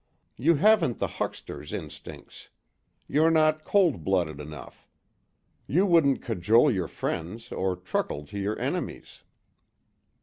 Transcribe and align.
You 0.35 0.55
haven't 0.55 0.97
the 0.97 1.05
huckster's 1.21 1.71
instincts; 1.71 2.49
you're 3.07 3.29
not 3.29 3.63
cold 3.63 4.03
blooded 4.03 4.39
enough. 4.39 4.87
You 5.67 5.85
wouldn't 5.85 6.23
cajole 6.23 6.71
your 6.71 6.87
friends 6.87 7.51
or 7.51 7.75
truckle 7.75 8.25
to 8.25 8.39
your 8.39 8.57
enemies." 8.59 9.21